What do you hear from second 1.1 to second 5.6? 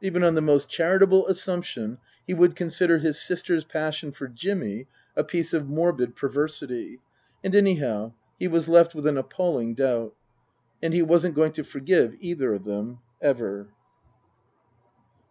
assumption he would consider his sister's passion for Jimmy a piece